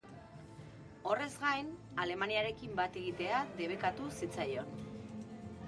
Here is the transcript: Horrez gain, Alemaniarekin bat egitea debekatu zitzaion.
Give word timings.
Horrez 1.15 1.27
gain, 1.43 1.69
Alemaniarekin 2.05 2.73
bat 2.81 2.99
egitea 3.03 3.45
debekatu 3.61 4.11
zitzaion. 4.19 4.77